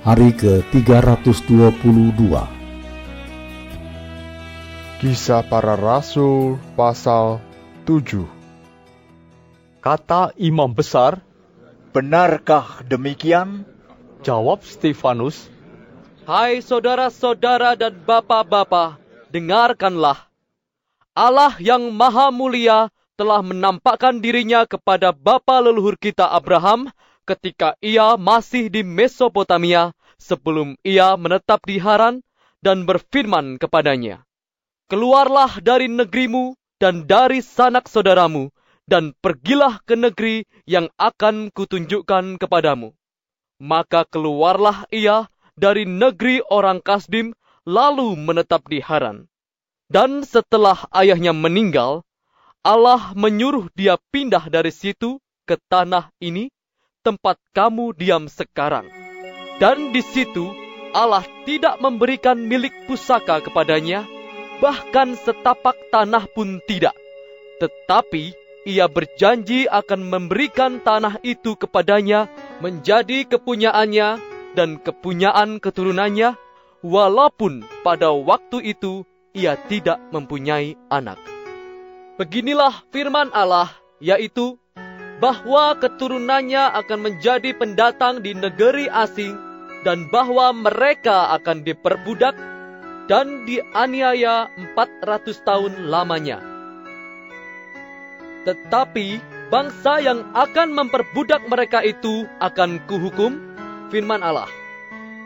[0.00, 2.24] Hari ke-322
[4.96, 7.36] Kisah para Rasul pasal
[7.84, 8.24] 7
[9.84, 11.20] Kata imam besar,
[11.92, 13.68] Benarkah demikian?
[14.24, 15.52] jawab Stefanus,
[16.24, 18.96] Hai saudara-saudara dan bapak-bapak,
[19.28, 20.16] dengarkanlah.
[21.12, 22.88] Allah yang maha mulia
[23.20, 26.88] telah menampakkan dirinya kepada bapa leluhur kita Abraham
[27.28, 32.20] ketika ia masih di Mesopotamia sebelum ia menetap di Haran
[32.60, 34.24] dan berfirman kepadanya,
[34.90, 38.50] Keluarlah dari negerimu dan dari sanak saudaramu,
[38.90, 42.90] dan pergilah ke negeri yang akan kutunjukkan kepadamu.
[43.62, 47.36] Maka keluarlah ia dari negeri orang Kasdim,
[47.68, 49.30] lalu menetap di Haran.
[49.86, 52.02] Dan setelah ayahnya meninggal,
[52.66, 56.50] Allah menyuruh dia pindah dari situ ke tanah ini,
[57.00, 58.88] tempat kamu diam sekarang.
[59.60, 60.52] Dan di situ
[60.92, 64.04] Allah tidak memberikan milik pusaka kepadanya,
[64.60, 66.96] bahkan setapak tanah pun tidak.
[67.60, 68.32] Tetapi
[68.68, 72.28] ia berjanji akan memberikan tanah itu kepadanya
[72.60, 74.08] menjadi kepunyaannya
[74.56, 76.36] dan kepunyaan keturunannya,
[76.84, 79.04] walaupun pada waktu itu
[79.36, 81.20] ia tidak mempunyai anak.
[82.18, 83.72] Beginilah firman Allah,
[84.02, 84.60] yaitu
[85.20, 89.36] bahwa keturunannya akan menjadi pendatang di negeri asing
[89.84, 92.32] dan bahwa mereka akan diperbudak
[93.06, 96.40] dan dianiaya 400 tahun lamanya.
[98.48, 99.20] Tetapi
[99.52, 103.36] bangsa yang akan memperbudak mereka itu akan kuhukum,
[103.92, 104.48] firman Allah.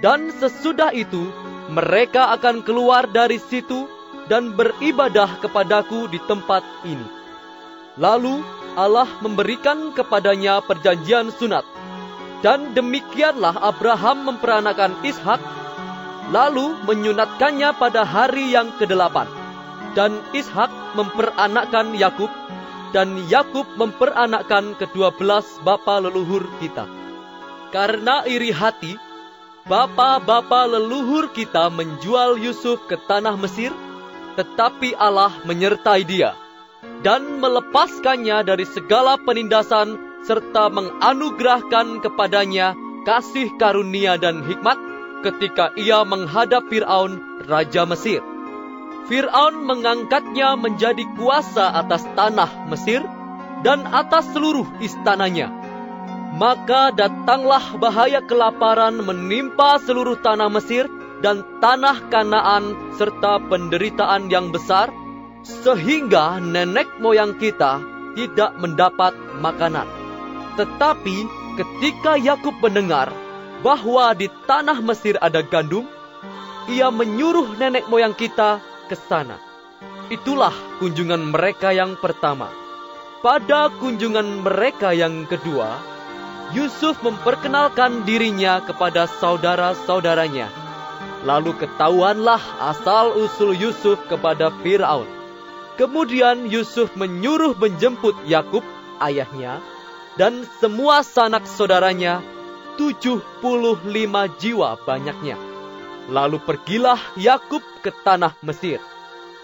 [0.02, 1.30] Dan sesudah itu,
[1.70, 3.86] mereka akan keluar dari situ
[4.26, 7.23] dan beribadah kepadaku di tempat ini.
[7.94, 8.42] Lalu
[8.74, 11.62] Allah memberikan kepadanya perjanjian sunat.
[12.42, 15.40] Dan demikianlah Abraham memperanakan Ishak
[16.34, 19.30] lalu menyunatkannya pada hari yang kedelapan.
[19.94, 22.28] Dan Ishak memperanakkan Yakub,
[22.90, 26.84] dan Yakub memperanakkan kedua belas bapa leluhur kita.
[27.70, 28.98] Karena iri hati,
[29.70, 33.70] bapa-bapa leluhur kita menjual Yusuf ke tanah Mesir,
[34.34, 36.34] tetapi Allah menyertai dia
[37.04, 42.72] dan melepaskannya dari segala penindasan serta menganugerahkan kepadanya
[43.04, 44.80] kasih karunia dan hikmat
[45.20, 48.24] ketika ia menghadap Firaun, raja Mesir.
[49.04, 53.04] Firaun mengangkatnya menjadi kuasa atas tanah Mesir
[53.60, 55.52] dan atas seluruh istananya.
[56.34, 60.88] Maka datanglah bahaya kelaparan menimpa seluruh tanah Mesir
[61.20, 64.90] dan tanah Kanaan serta penderitaan yang besar,
[65.44, 67.84] sehingga nenek moyang kita
[68.16, 69.84] tidak mendapat makanan.
[70.56, 71.16] Tetapi
[71.60, 73.12] ketika Yakub mendengar
[73.60, 75.84] bahwa di tanah Mesir ada gandum,
[76.66, 79.36] ia menyuruh nenek moyang kita ke sana.
[80.08, 82.48] Itulah kunjungan mereka yang pertama.
[83.24, 85.80] Pada kunjungan mereka yang kedua,
[86.52, 90.52] Yusuf memperkenalkan dirinya kepada saudara-saudaranya.
[91.24, 95.23] Lalu ketahuanlah asal-usul Yusuf kepada Firaun.
[95.74, 98.62] Kemudian Yusuf menyuruh menjemput Yakub,
[99.02, 99.58] ayahnya,
[100.14, 102.22] dan semua sanak saudaranya,
[102.78, 103.34] 75
[104.38, 105.34] jiwa banyaknya.
[106.06, 108.78] Lalu pergilah Yakub ke tanah Mesir.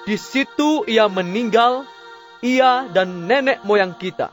[0.07, 1.83] Di situ ia meninggal,
[2.47, 4.31] ia dan nenek moyang kita.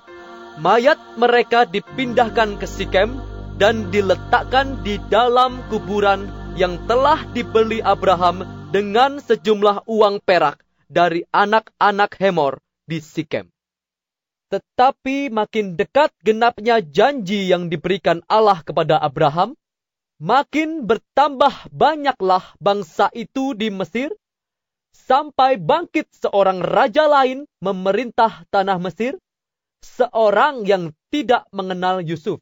[0.61, 3.17] Mayat mereka dipindahkan ke Sikem
[3.57, 12.15] dan diletakkan di dalam kuburan yang telah dibeli Abraham dengan sejumlah uang perak dari anak-anak
[12.19, 13.51] Hemor di Sikem.
[14.47, 19.59] Tetapi makin dekat genapnya janji yang diberikan Allah kepada Abraham,
[20.23, 24.15] makin bertambah banyaklah bangsa itu di Mesir,
[24.95, 29.19] sampai bangkit seorang raja lain memerintah tanah Mesir,
[29.83, 32.39] seorang yang tidak mengenal Yusuf.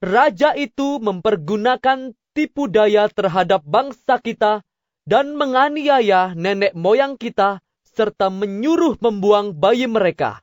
[0.00, 4.60] Raja itu mempergunakan tipu daya terhadap bangsa kita
[5.08, 7.64] dan menganiaya nenek moyang kita
[8.00, 10.40] serta menyuruh membuang bayi mereka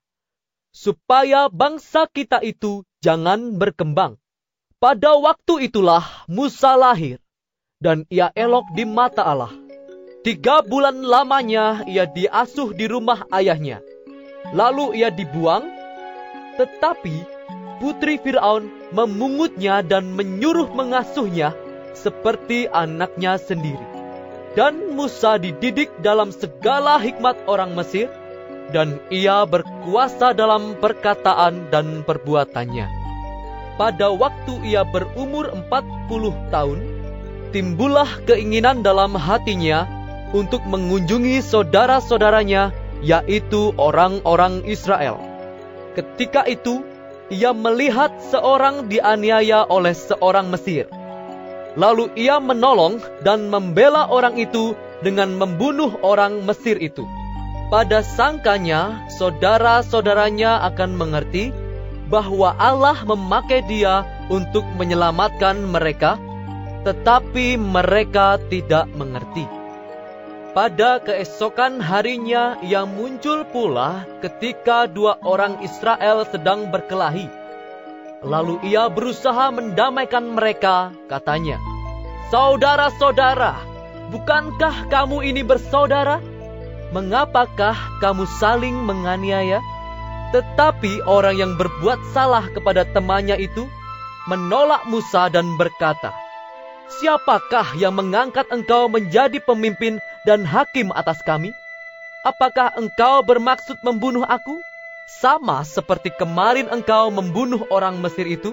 [0.77, 4.21] supaya bangsa kita itu jangan berkembang.
[4.77, 7.17] Pada waktu itulah Musa lahir,
[7.81, 9.49] dan ia elok di mata Allah.
[10.21, 13.81] Tiga bulan lamanya ia diasuh di rumah ayahnya.
[14.53, 15.65] Lalu ia dibuang,
[16.61, 17.25] tetapi
[17.81, 21.57] putri Firaun memungutnya dan menyuruh mengasuhnya
[21.97, 23.96] seperti anaknya sendiri.
[24.57, 28.09] Dan Musa dididik dalam segala hikmat orang Mesir,
[28.73, 32.89] dan ia berkuasa dalam perkataan dan perbuatannya.
[33.77, 36.79] Pada waktu ia berumur 40 tahun,
[37.53, 39.85] timbullah keinginan dalam hatinya
[40.33, 42.73] untuk mengunjungi saudara-saudaranya,
[43.05, 45.21] yaitu orang-orang Israel.
[45.93, 46.81] Ketika itu,
[47.29, 50.89] ia melihat seorang dianiaya oleh seorang Mesir.
[51.77, 54.73] Lalu ia menolong dan membela orang itu
[55.05, 57.05] dengan membunuh orang Mesir itu.
[57.69, 61.53] Pada sangkanya, saudara-saudaranya akan mengerti
[62.09, 66.17] bahwa Allah memakai dia untuk menyelamatkan mereka,
[66.87, 69.45] tetapi mereka tidak mengerti.
[70.57, 77.29] Pada keesokan harinya, ia muncul pula ketika dua orang Israel sedang berkelahi.
[78.25, 81.61] Lalu ia berusaha mendamaikan mereka, katanya,
[82.33, 83.61] Saudara-saudara,
[84.09, 86.17] bukankah kamu ini bersaudara?
[86.91, 89.61] Mengapakah kamu saling menganiaya?
[90.33, 93.69] Tetapi orang yang berbuat salah kepada temannya itu
[94.25, 96.11] menolak Musa dan berkata,
[96.87, 101.53] Siapakah yang mengangkat engkau menjadi pemimpin dan hakim atas kami?
[102.25, 104.59] Apakah engkau bermaksud membunuh aku?
[105.07, 108.51] Sama seperti kemarin engkau membunuh orang Mesir itu?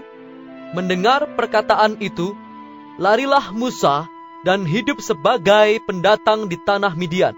[0.70, 2.30] Mendengar perkataan itu,
[2.94, 4.06] larilah Musa
[4.46, 7.34] dan hidup sebagai pendatang di tanah Midian.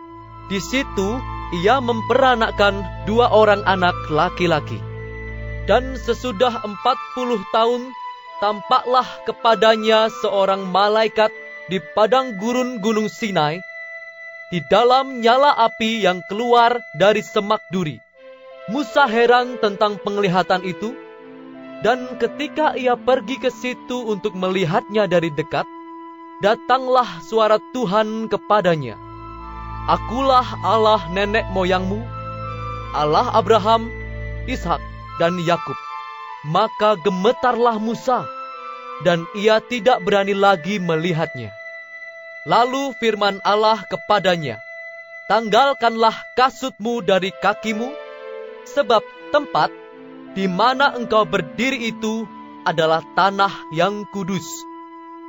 [0.52, 1.16] Di situ
[1.64, 4.84] ia memperanakkan dua orang anak laki-laki.
[5.64, 7.88] Dan sesudah empat puluh tahun,
[8.44, 11.32] tampaklah kepadanya seorang malaikat
[11.72, 13.64] di padang gurun gunung Sinai,
[14.52, 18.05] di dalam nyala api yang keluar dari semak duri.
[18.66, 20.90] Musa heran tentang penglihatan itu,
[21.86, 25.62] dan ketika ia pergi ke situ untuk melihatnya dari dekat,
[26.42, 28.98] datanglah suara Tuhan kepadanya.
[29.86, 32.02] Akulah Allah nenek moyangmu,
[32.90, 33.86] Allah Abraham,
[34.50, 34.82] Ishak,
[35.22, 35.78] dan Yakub.
[36.50, 38.26] Maka gemetarlah Musa,
[39.06, 41.54] dan ia tidak berani lagi melihatnya.
[42.50, 44.58] Lalu firman Allah kepadanya,
[45.30, 48.05] Tanggalkanlah kasutmu dari kakimu,
[48.66, 49.70] sebab tempat
[50.36, 52.28] di mana engkau berdiri itu
[52.68, 54.44] adalah tanah yang kudus.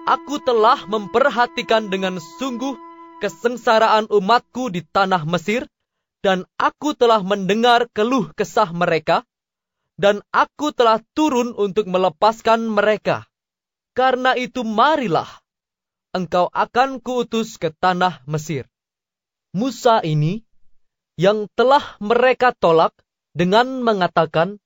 [0.04, 2.76] Aku telah memperhatikan dengan sungguh
[3.24, 5.64] kesengsaraan umatku di tanah Mesir,
[6.26, 9.24] dan aku telah mendengar keluh kesah mereka,
[9.96, 13.26] dan aku telah turun untuk melepaskan mereka.
[13.96, 15.28] Karena itu marilah,
[16.14, 18.70] engkau akan kuutus ke tanah Mesir.
[19.56, 20.46] Musa ini,
[21.18, 22.94] yang telah mereka tolak,
[23.38, 24.58] dengan mengatakan,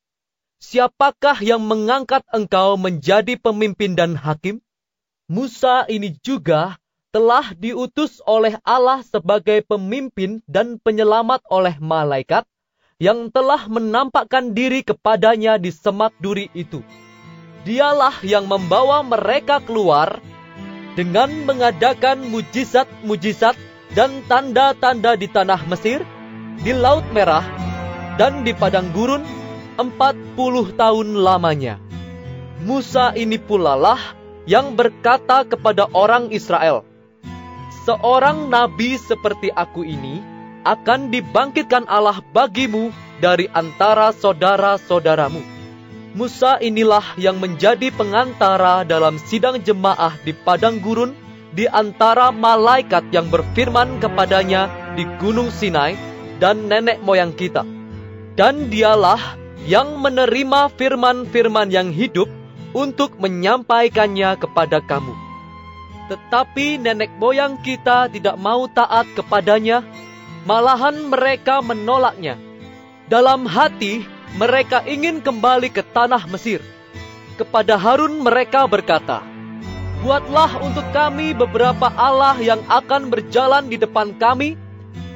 [0.61, 4.61] Siapakah yang mengangkat engkau menjadi pemimpin dan hakim?
[5.25, 6.77] Musa ini juga
[7.09, 12.45] telah diutus oleh Allah sebagai pemimpin dan penyelamat oleh malaikat
[13.01, 16.85] yang telah menampakkan diri kepadanya di semak duri itu.
[17.65, 20.21] Dialah yang membawa mereka keluar
[20.93, 23.57] dengan mengadakan mujizat-mujizat
[23.97, 26.05] dan tanda-tanda di tanah Mesir,
[26.61, 27.70] di Laut Merah,
[28.19, 29.23] dan di padang gurun
[29.79, 31.79] empat puluh tahun lamanya.
[32.61, 34.01] Musa ini pula lah
[34.45, 36.85] yang berkata kepada orang Israel,
[37.87, 40.21] Seorang nabi seperti aku ini
[40.61, 45.41] akan dibangkitkan Allah bagimu dari antara saudara-saudaramu.
[46.11, 51.15] Musa inilah yang menjadi pengantara dalam sidang jemaah di padang gurun
[51.55, 55.95] di antara malaikat yang berfirman kepadanya di gunung Sinai
[56.37, 57.80] dan nenek moyang kita.
[58.41, 59.37] Dan dialah
[59.69, 62.25] yang menerima firman-firman yang hidup
[62.73, 65.13] untuk menyampaikannya kepada kamu.
[66.09, 69.85] Tetapi nenek moyang kita tidak mau taat kepadanya,
[70.49, 72.33] malahan mereka menolaknya.
[73.05, 76.65] Dalam hati, mereka ingin kembali ke tanah Mesir.
[77.37, 79.21] Kepada Harun mereka berkata,
[80.01, 84.57] Buatlah untuk kami beberapa Allah yang akan berjalan di depan kami,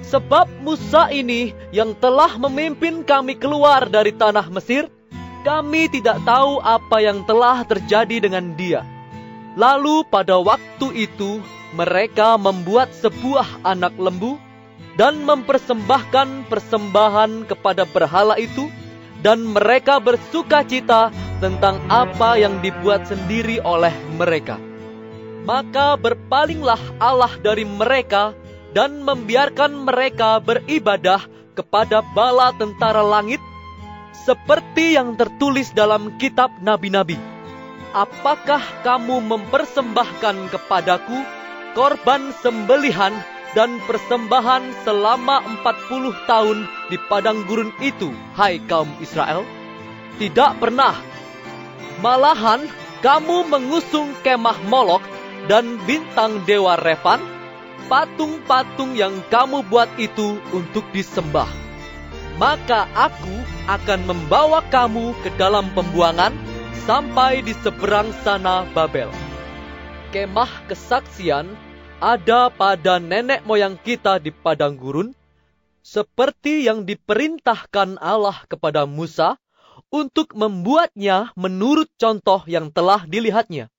[0.05, 4.85] Sebab Musa ini yang telah memimpin kami keluar dari tanah Mesir,
[5.41, 8.85] kami tidak tahu apa yang telah terjadi dengan dia.
[9.57, 11.41] Lalu pada waktu itu
[11.73, 14.37] mereka membuat sebuah anak lembu
[14.95, 18.69] dan mempersembahkan persembahan kepada berhala itu
[19.25, 21.09] dan mereka bersuka cita
[21.41, 24.61] tentang apa yang dibuat sendiri oleh mereka.
[25.45, 28.33] Maka berpalinglah Allah dari mereka
[28.75, 31.23] dan membiarkan mereka beribadah
[31.55, 33.39] kepada bala tentara langit,
[34.27, 37.15] seperti yang tertulis dalam kitab nabi-nabi.
[37.95, 41.15] Apakah kamu mempersembahkan kepadaku
[41.71, 43.15] korban sembelihan
[43.55, 49.47] dan persembahan selama empat puluh tahun di padang gurun itu, hai kaum Israel?
[50.19, 50.99] Tidak pernah.
[52.03, 52.67] Malahan
[52.99, 55.07] kamu mengusung kemah Molok
[55.47, 57.23] dan bintang dewa Revan,
[57.85, 61.47] patung-patung yang kamu buat itu untuk disembah.
[62.35, 63.35] Maka aku
[63.71, 66.35] akan membawa kamu ke dalam pembuangan
[66.83, 69.07] sampai di seberang sana Babel.
[70.11, 71.47] Kemah kesaksian
[72.03, 75.15] ada pada nenek moyang kita di padang gurun,
[75.79, 79.39] seperti yang diperintahkan Allah kepada Musa
[79.87, 83.71] untuk membuatnya menurut contoh yang telah dilihatnya.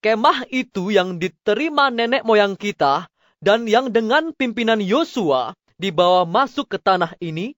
[0.00, 6.78] Kemah itu yang diterima nenek moyang kita dan yang dengan pimpinan Yosua dibawa masuk ke
[6.78, 7.56] tanah ini,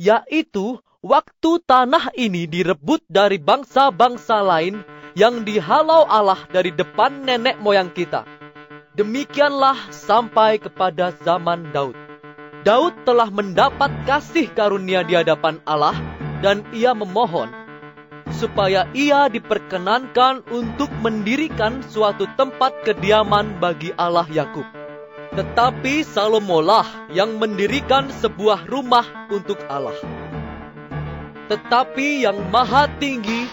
[0.00, 4.80] yaitu waktu tanah ini direbut dari bangsa-bangsa lain
[5.12, 8.24] yang dihalau Allah dari depan nenek moyang kita.
[8.96, 11.94] Demikianlah sampai kepada zaman Daud.
[12.66, 15.94] Daud telah mendapat kasih karunia di hadapan Allah
[16.42, 17.52] dan ia memohon
[18.34, 24.77] supaya ia diperkenankan untuk mendirikan suatu tempat kediaman bagi Allah Yakub.
[25.38, 29.94] Tetapi Salomolah yang mendirikan sebuah rumah untuk Allah.
[31.46, 33.46] Tetapi yang maha tinggi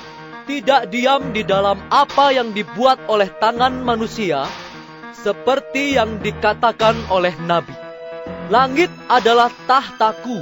[0.50, 4.50] tidak diam di dalam apa yang dibuat oleh tangan manusia,
[5.13, 7.77] seperti yang dikatakan oleh Nabi.
[8.50, 10.42] Langit adalah tahtaku,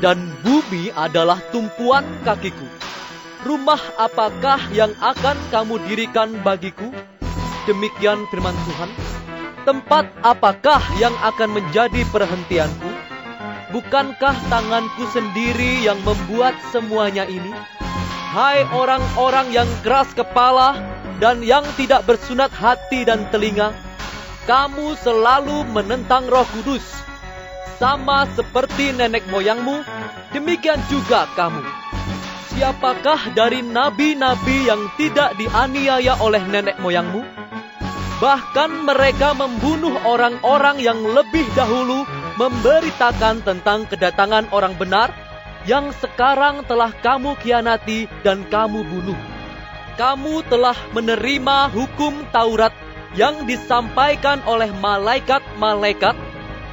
[0.00, 2.64] dan bumi adalah tumpuan kakiku.
[3.44, 6.88] Rumah apakah yang akan kamu dirikan bagiku?
[7.68, 9.09] Demikian firman Tuhan.
[9.70, 12.90] Tempat apakah yang akan menjadi perhentianku?
[13.70, 17.54] Bukankah tanganku sendiri yang membuat semuanya ini?
[18.34, 20.74] Hai orang-orang yang keras kepala
[21.22, 23.70] dan yang tidak bersunat hati dan telinga,
[24.50, 26.82] kamu selalu menentang Roh Kudus,
[27.78, 29.86] sama seperti nenek moyangmu.
[30.34, 31.62] Demikian juga kamu.
[32.58, 37.39] Siapakah dari nabi-nabi yang tidak dianiaya oleh nenek moyangmu?
[38.20, 42.04] Bahkan mereka membunuh orang-orang yang lebih dahulu
[42.36, 45.08] memberitakan tentang kedatangan orang benar
[45.64, 49.16] yang sekarang telah kamu khianati dan kamu bunuh.
[49.96, 52.72] Kamu telah menerima hukum Taurat
[53.16, 56.16] yang disampaikan oleh malaikat-malaikat,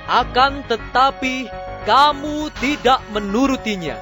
[0.07, 1.47] akan tetapi
[1.83, 3.95] kamu tidak menurutinya.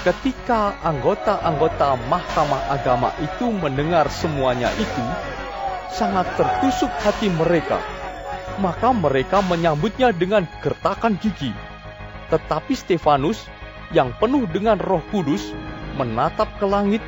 [0.00, 5.04] Ketika anggota-anggota Mahkamah Agama itu mendengar semuanya itu,
[5.94, 7.82] sangat tertusuk hati mereka.
[8.60, 11.50] Maka mereka menyambutnya dengan gertakan gigi.
[12.30, 13.48] Tetapi Stefanus
[13.90, 15.50] yang penuh dengan Roh Kudus
[15.98, 17.02] menatap ke langit,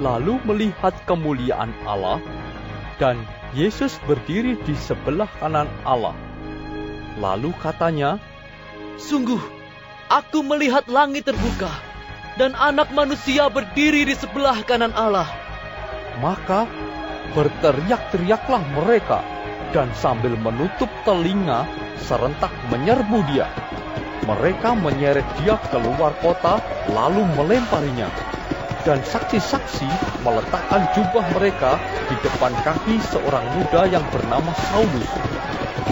[0.00, 2.22] lalu melihat kemuliaan Allah
[2.96, 3.20] dan
[3.52, 6.16] Yesus berdiri di sebelah kanan Allah.
[7.20, 8.16] Lalu katanya,
[8.96, 9.40] Sungguh,
[10.08, 11.68] aku melihat langit terbuka,
[12.40, 15.28] dan anak manusia berdiri di sebelah kanan Allah.
[16.20, 16.64] Maka
[17.36, 19.20] berteriak-teriaklah mereka,
[19.72, 21.64] dan sambil menutup telinga,
[21.96, 23.48] serentak menyerbu dia.
[24.22, 26.62] Mereka menyeret dia keluar kota,
[26.92, 28.08] lalu melemparinya
[28.82, 29.86] dan saksi-saksi
[30.26, 31.78] meletakkan jubah mereka
[32.10, 35.10] di depan kaki seorang muda yang bernama Saulus.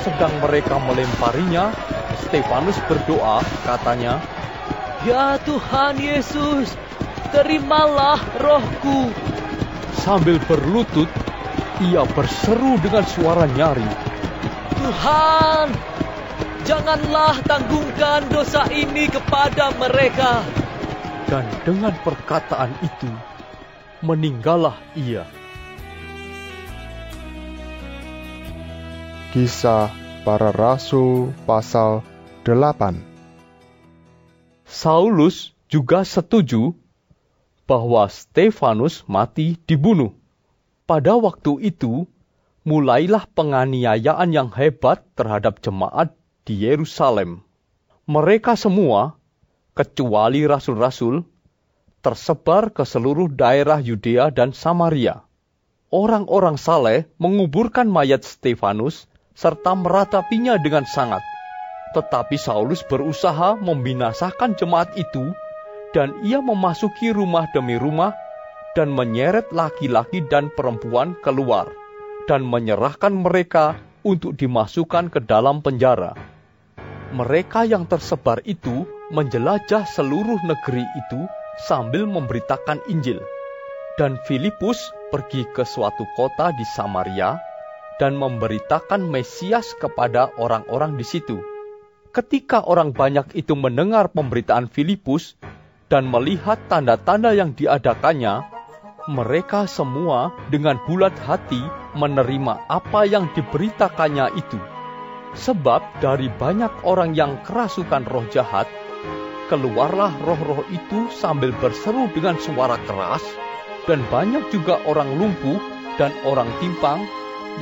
[0.02, 1.70] Sedang mereka melemparinya,
[2.26, 4.18] Stefanus berdoa, katanya,
[5.06, 6.74] Ya Tuhan Yesus,
[7.30, 9.14] terimalah rohku.
[10.02, 11.08] Sambil berlutut,
[11.80, 13.88] ia berseru dengan suara nyari.
[14.76, 15.68] Tuhan,
[16.68, 20.44] janganlah tanggungkan dosa ini kepada mereka.
[21.24, 23.10] Dan dengan perkataan itu,
[24.04, 25.24] meninggallah ia.
[29.30, 29.88] Kisah
[30.26, 32.02] para Rasul pasal
[32.42, 32.98] 8
[34.66, 36.74] Saulus juga setuju
[37.66, 40.19] bahwa Stefanus mati dibunuh.
[40.90, 42.10] Pada waktu itu,
[42.66, 47.46] mulailah penganiayaan yang hebat terhadap jemaat di Yerusalem.
[48.10, 49.14] Mereka semua
[49.70, 51.22] kecuali rasul-rasul,
[52.02, 55.22] tersebar ke seluruh daerah Yudea dan Samaria.
[55.94, 59.06] Orang-orang saleh menguburkan mayat Stefanus
[59.38, 61.22] serta meratapinya dengan sangat.
[61.94, 65.38] Tetapi Saulus berusaha membinasakan jemaat itu
[65.94, 68.10] dan ia memasuki rumah demi rumah
[68.78, 71.70] dan menyeret laki-laki dan perempuan keluar
[72.30, 73.74] dan menyerahkan mereka
[74.06, 76.14] untuk dimasukkan ke dalam penjara.
[77.10, 81.26] Mereka yang tersebar itu menjelajah seluruh negeri itu
[81.66, 83.18] sambil memberitakan Injil.
[83.98, 87.36] Dan Filipus pergi ke suatu kota di Samaria
[87.98, 91.42] dan memberitakan Mesias kepada orang-orang di situ.
[92.14, 95.34] Ketika orang banyak itu mendengar pemberitaan Filipus
[95.90, 98.59] dan melihat tanda-tanda yang diadakannya,
[99.08, 101.62] mereka semua dengan bulat hati
[101.96, 104.60] menerima apa yang diberitakannya itu.
[105.32, 108.66] Sebab dari banyak orang yang kerasukan roh jahat,
[109.46, 113.22] keluarlah roh-roh itu sambil berseru dengan suara keras,
[113.86, 115.62] dan banyak juga orang lumpuh
[115.96, 117.00] dan orang timpang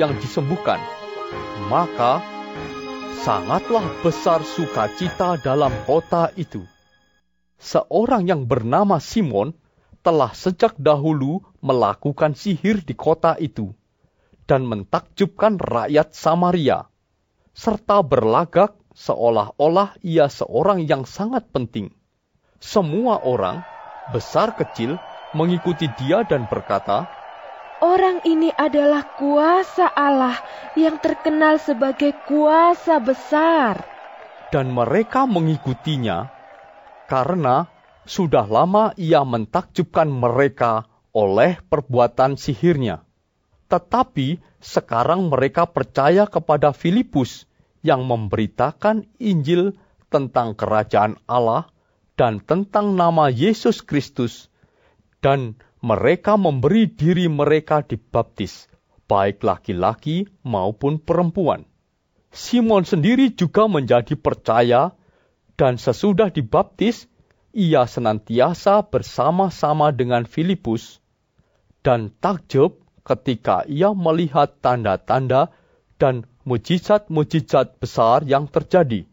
[0.00, 0.80] yang disembuhkan.
[1.68, 2.24] Maka
[3.20, 6.64] sangatlah besar sukacita dalam kota itu.
[7.58, 9.52] Seorang yang bernama Simon
[10.08, 13.76] telah sejak dahulu melakukan sihir di kota itu
[14.48, 16.88] dan mentakjubkan rakyat Samaria,
[17.52, 21.92] serta berlagak seolah-olah ia seorang yang sangat penting.
[22.56, 23.60] Semua orang,
[24.08, 24.96] besar kecil,
[25.36, 27.04] mengikuti dia dan berkata,
[27.84, 30.40] Orang ini adalah kuasa Allah
[30.72, 33.84] yang terkenal sebagai kuasa besar.
[34.48, 36.32] Dan mereka mengikutinya
[37.04, 37.68] karena
[38.08, 43.04] sudah lama ia mentakjubkan mereka oleh perbuatan sihirnya.
[43.68, 47.44] Tetapi sekarang mereka percaya kepada Filipus
[47.84, 49.76] yang memberitakan Injil
[50.08, 51.68] tentang kerajaan Allah
[52.16, 54.50] dan tentang nama Yesus Kristus,
[55.22, 58.66] dan mereka memberi diri mereka dibaptis,
[59.06, 61.62] baik laki-laki maupun perempuan.
[62.34, 64.90] Simon sendiri juga menjadi percaya,
[65.54, 67.06] dan sesudah dibaptis,
[67.58, 71.02] ia senantiasa bersama-sama dengan Filipus,
[71.82, 75.50] dan takjub ketika ia melihat tanda-tanda
[75.98, 79.10] dan mujizat-mujizat besar yang terjadi.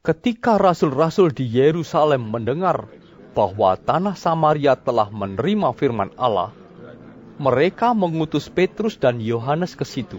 [0.00, 2.88] Ketika rasul-rasul di Yerusalem mendengar
[3.36, 6.56] bahwa tanah Samaria telah menerima firman Allah,
[7.36, 10.16] mereka mengutus Petrus dan Yohanes ke situ.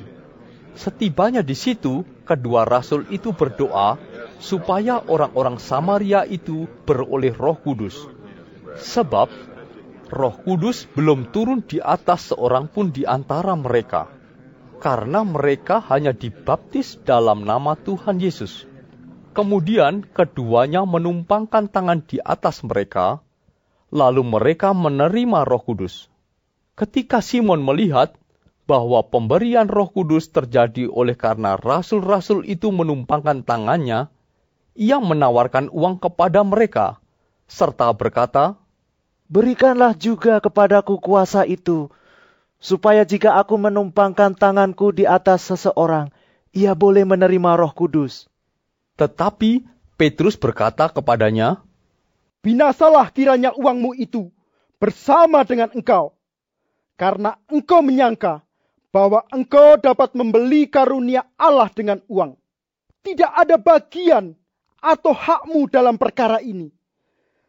[0.78, 3.98] Setibanya di situ, kedua rasul itu berdoa
[4.42, 8.10] supaya orang-orang Samaria itu beroleh Roh Kudus.
[8.82, 9.30] Sebab
[10.10, 14.10] Roh Kudus belum turun di atas seorang pun di antara mereka,
[14.82, 18.68] karena mereka hanya dibaptis dalam nama Tuhan Yesus.
[19.32, 23.24] Kemudian keduanya menumpangkan tangan di atas mereka,
[23.88, 26.12] lalu mereka menerima Roh Kudus.
[26.76, 28.18] Ketika Simon melihat
[28.68, 34.12] bahwa pemberian Roh Kudus terjadi oleh karena rasul-rasul itu menumpangkan tangannya,
[34.78, 37.02] ia menawarkan uang kepada mereka
[37.52, 38.56] serta berkata,
[39.28, 41.92] "Berikanlah juga kepadaku kuasa itu,
[42.62, 46.12] supaya jika aku menumpangkan tanganku di atas seseorang,
[46.56, 48.32] ia boleh menerima Roh Kudus."
[48.96, 49.68] Tetapi
[50.00, 51.62] Petrus berkata kepadanya,
[52.42, 54.34] Binasalah kiranya uangmu itu
[54.82, 56.18] bersama dengan engkau,
[56.98, 58.42] karena engkau menyangka
[58.90, 62.34] bahwa engkau dapat membeli karunia Allah dengan uang.
[63.06, 64.34] Tidak ada bagian
[64.82, 66.74] atau hakmu dalam perkara ini,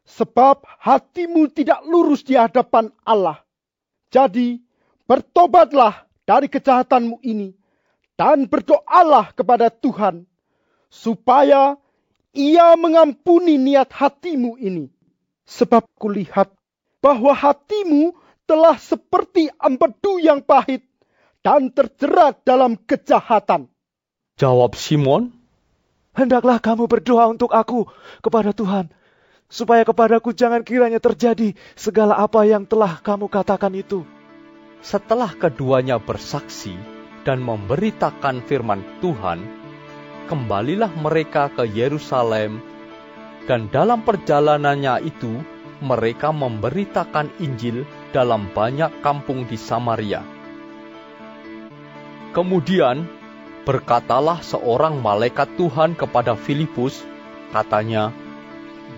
[0.04, 3.40] sebab hatimu tidak lurus di hadapan Allah.
[4.12, 4.60] Jadi,
[5.08, 7.56] bertobatlah dari kejahatanmu ini
[8.14, 10.28] dan berdoalah kepada Tuhan
[10.92, 11.80] supaya
[12.36, 14.92] ia mengampuni niat hatimu ini.
[15.42, 16.54] Sebab kulihat
[17.02, 18.14] bahwa hatimu
[18.46, 20.86] telah seperti empedu yang pahit
[21.42, 23.66] dan terjerat dalam kejahatan.
[24.38, 25.34] Jawab Simon,
[26.12, 27.88] Hendaklah kamu berdoa untuk aku
[28.20, 28.92] kepada Tuhan,
[29.48, 34.04] supaya kepadaku jangan kiranya terjadi segala apa yang telah kamu katakan itu.
[34.84, 36.76] Setelah keduanya bersaksi
[37.24, 39.40] dan memberitakan firman Tuhan,
[40.28, 42.60] kembalilah mereka ke Yerusalem,
[43.48, 45.40] dan dalam perjalanannya itu
[45.80, 50.20] mereka memberitakan Injil dalam banyak kampung di Samaria.
[52.36, 53.21] Kemudian
[53.62, 57.06] berkatalah seorang malaikat Tuhan kepada Filipus,
[57.54, 58.10] katanya,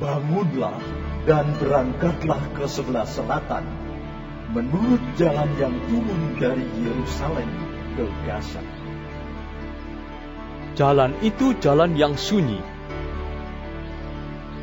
[0.01, 0.81] Bangunlah
[1.29, 3.63] dan berangkatlah ke sebelah selatan,
[4.51, 7.51] menurut jalan yang turun dari Yerusalem
[7.95, 8.65] ke Gaza.
[10.75, 12.59] Jalan itu jalan yang sunyi.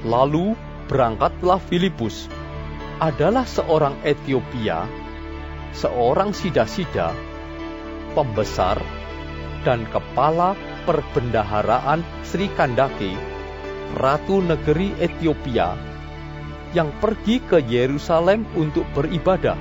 [0.03, 0.59] Lalu
[0.91, 2.27] berangkatlah Filipus,
[2.99, 4.83] adalah seorang Etiopia,
[5.71, 7.15] seorang sida-sida,
[8.11, 9.00] pembesar,
[9.62, 13.13] dan kepala perbendaharaan Sri Kandake,
[13.97, 15.78] Ratu Negeri Ethiopia,
[16.71, 19.60] yang pergi ke Yerusalem untuk beribadah.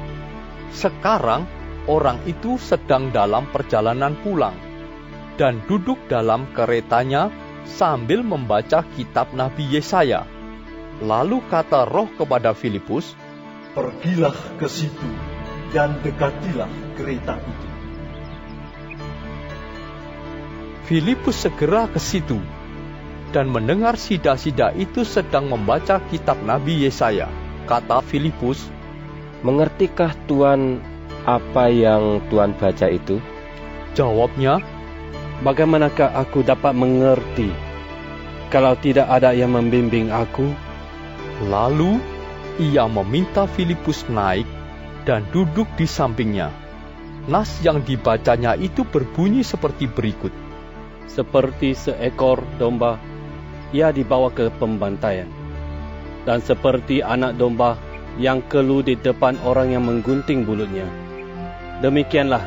[0.71, 1.45] Sekarang
[1.91, 4.55] orang itu sedang dalam perjalanan pulang,
[5.37, 7.29] dan duduk dalam keretanya
[7.67, 10.25] sambil membaca kitab Nabi Yesaya.
[11.01, 13.17] Lalu kata roh kepada Filipus,
[13.71, 15.11] Pergilah ke situ
[15.71, 16.67] dan dekatilah
[16.99, 17.70] kereta itu.
[20.91, 22.43] Filipus segera ke situ
[23.31, 27.31] dan mendengar sida-sida itu sedang membaca kitab Nabi Yesaya.
[27.71, 28.67] Kata Filipus,
[29.47, 30.83] Mengertikah Tuan
[31.23, 33.23] apa yang Tuan baca itu?
[33.95, 34.59] Jawabnya,
[35.47, 37.55] Bagaimanakah aku dapat mengerti
[38.51, 40.51] kalau tidak ada yang membimbing aku?
[41.47, 42.03] Lalu
[42.59, 44.51] ia meminta Filipus naik
[45.07, 46.51] dan duduk di sampingnya.
[47.31, 50.50] Nas yang dibacanya itu berbunyi seperti berikut.
[51.11, 52.95] Seperti seekor domba,
[53.75, 55.27] ia dibawa ke pembantaian.
[56.23, 57.75] Dan seperti anak domba
[58.15, 60.87] yang keluh di depan orang yang menggunting bulutnya.
[61.83, 62.45] Demikianlah,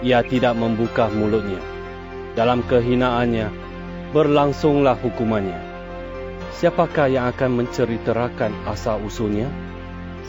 [0.00, 1.60] ia tidak membuka mulutnya.
[2.32, 3.52] Dalam kehinaannya,
[4.16, 5.58] berlangsunglah hukumannya.
[6.56, 9.52] Siapakah yang akan menceritakan asal usulnya?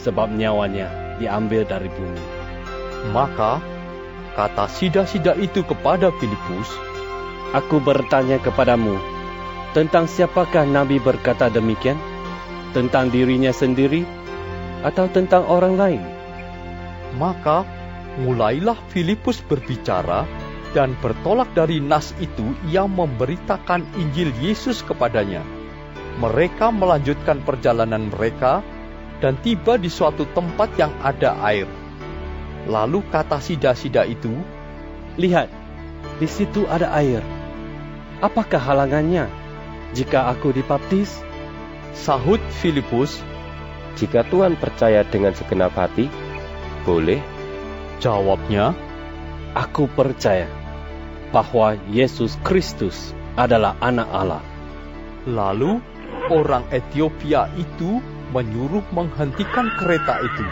[0.04, 2.24] Sebab nyawanya diambil dari bumi.
[3.16, 3.64] Maka
[4.36, 6.70] kata sida-sida itu kepada Filipus,
[7.50, 8.94] Aku bertanya kepadamu,
[9.74, 11.98] tentang siapakah Nabi berkata demikian?
[12.78, 14.06] Tentang dirinya sendiri
[14.86, 16.02] atau tentang orang lain?
[17.18, 17.66] Maka
[18.22, 20.30] mulailah Filipus berbicara
[20.78, 25.42] dan bertolak dari nas itu ia memberitakan Injil Yesus kepadanya.
[26.22, 28.62] Mereka melanjutkan perjalanan mereka
[29.26, 31.66] dan tiba di suatu tempat yang ada air.
[32.70, 34.38] Lalu kata sida-sida itu,
[35.18, 35.50] Lihat,
[36.22, 37.39] di situ ada air.
[38.20, 39.32] Apakah halangannya
[39.96, 41.24] jika aku dibaptis?
[41.94, 43.22] sahut Filipus,
[44.00, 46.08] Jika Tuhan percaya dengan segenap hati,
[46.88, 47.20] boleh.
[48.00, 48.72] jawabnya,
[49.52, 50.48] Aku percaya
[51.36, 54.44] bahwa Yesus Kristus adalah anak Allah.
[55.28, 55.84] Lalu
[56.32, 58.00] orang Ethiopia itu
[58.32, 60.46] menyuruh menghentikan kereta itu.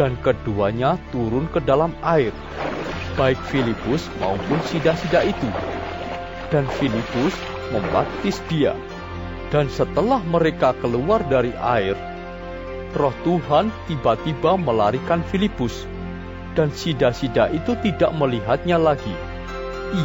[0.00, 2.32] Dan keduanya turun ke dalam air,
[3.20, 5.50] baik Filipus maupun sida-sida itu.
[6.46, 7.34] Dan Filipus
[7.74, 8.78] membaptis dia.
[9.50, 11.98] Dan setelah mereka keluar dari air,
[12.94, 15.86] roh Tuhan tiba-tiba melarikan Filipus.
[16.54, 19.12] Dan sida-sida itu tidak melihatnya lagi.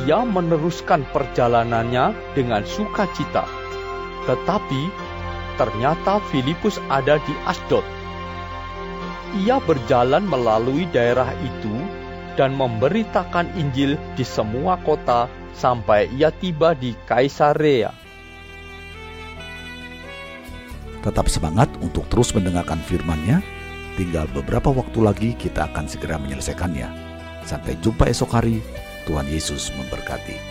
[0.05, 3.45] Ia meneruskan perjalanannya dengan sukacita.
[4.25, 4.81] Tetapi
[5.61, 7.85] ternyata Filipus ada di Asdod.
[9.45, 11.75] Ia berjalan melalui daerah itu
[12.35, 17.93] dan memberitakan Injil di semua kota sampai ia tiba di Kaisarea.
[21.01, 23.41] Tetap semangat untuk terus mendengarkan firman-Nya.
[23.97, 26.87] Tinggal beberapa waktu lagi kita akan segera menyelesaikannya.
[27.43, 28.61] Sampai jumpa esok hari.
[29.09, 30.50] Tuhan Yesus memberkati.